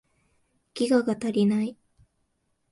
[0.73, 1.77] ギガが足りない